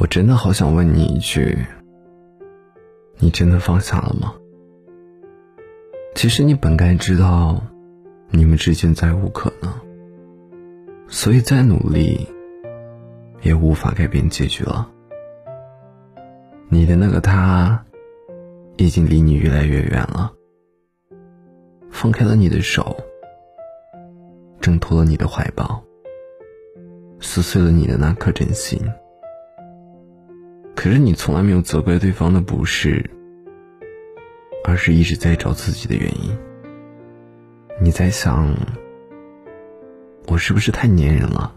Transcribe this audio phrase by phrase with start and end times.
[0.00, 1.58] 我真的好想问你一句：
[3.18, 4.32] 你真的放下了吗？
[6.14, 7.62] 其实你本该知道，
[8.30, 9.70] 你们之间再无可能，
[11.06, 12.26] 所以再努力，
[13.42, 14.90] 也无法改变结局了。
[16.70, 17.84] 你的那个他，
[18.78, 20.32] 已经离你越来越远了，
[21.90, 22.96] 放开了你的手，
[24.62, 25.84] 挣脱了你的怀抱，
[27.20, 28.80] 撕碎了你的那颗真心。
[30.82, 33.10] 可是你从来没有责怪对方的不是，
[34.64, 36.34] 而是一直在找自己的原因。
[37.82, 38.56] 你在想，
[40.26, 41.54] 我是不是太粘人了？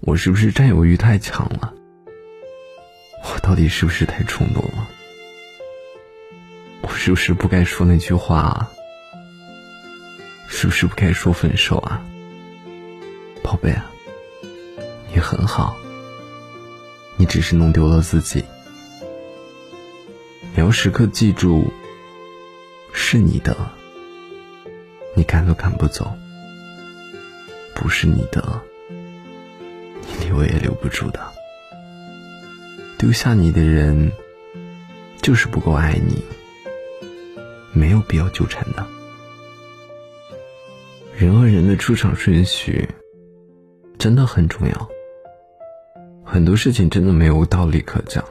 [0.00, 1.74] 我是不是占有欲太强了？
[3.24, 4.88] 我到底是不是太冲动了？
[6.80, 8.70] 我是不是不该说那句话？
[10.48, 12.02] 是不是不该说分手啊？
[13.42, 13.84] 宝贝啊，
[15.12, 15.76] 你很好。
[17.16, 18.44] 你只是弄丢了自己，
[20.54, 21.64] 你要时刻记住，
[22.92, 23.56] 是你的，
[25.14, 26.04] 你赶都赶不走；
[27.74, 28.60] 不是你的，
[30.18, 31.20] 你留也留不住的。
[32.98, 34.12] 丢下你的人，
[35.22, 36.22] 就是不够爱你，
[37.72, 38.86] 没有必要纠缠的。
[41.16, 42.86] 人和人的出场顺序，
[43.98, 44.90] 真的很重要。
[46.28, 48.22] 很多事情真的没有道理可讲。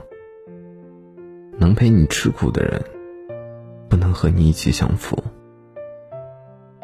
[1.57, 2.83] 能陪你吃苦的人，
[3.87, 5.15] 不能和你一起享福；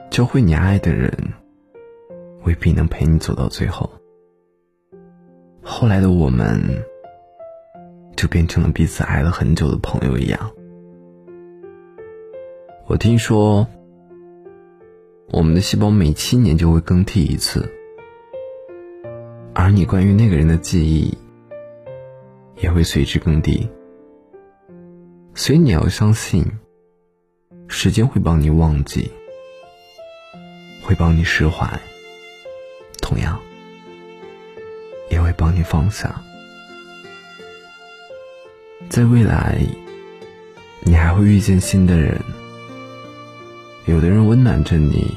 [0.10, 1.14] 教会你爱的人，
[2.46, 3.92] 未必能陪你走到最后。
[5.62, 6.62] 后来的我们，
[8.16, 10.52] 就变成了彼此爱了很久的朋友一样。
[12.88, 13.68] 我听说，
[15.28, 17.70] 我们的细胞每七年就会更替一次。
[19.54, 21.18] 而你关于那个人的记忆
[22.58, 23.70] 也会随之更低，
[25.36, 26.46] 所以你要相信，
[27.68, 29.12] 时间会帮你忘记，
[30.84, 31.68] 会帮你释怀，
[33.02, 33.40] 同样
[35.10, 36.22] 也会帮你放下。
[38.90, 39.60] 在未来，
[40.84, 42.20] 你还会遇见新的人，
[43.86, 45.16] 有的人温暖着你，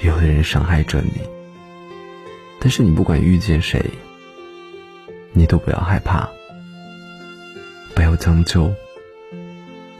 [0.00, 1.37] 有的人伤害着你。
[2.60, 3.80] 但是你不管遇见谁，
[5.32, 6.28] 你都不要害怕，
[7.94, 8.74] 不要将就，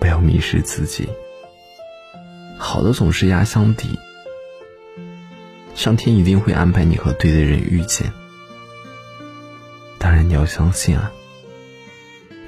[0.01, 1.09] 不要迷失自己。
[2.59, 3.97] 好的总是压箱底，
[5.77, 8.13] 上天一定会安排你和对的人遇见。
[9.99, 11.13] 当然你要相信啊，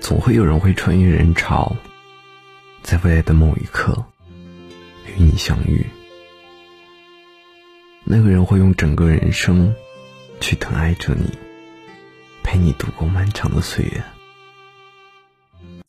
[0.00, 1.76] 总会有人会穿越人潮，
[2.82, 4.04] 在未来的某一刻
[5.06, 5.86] 与你相遇。
[8.02, 9.72] 那个人会用整个人生。
[10.40, 11.38] 去疼爱着你，
[12.42, 14.02] 陪你度过漫长的岁月。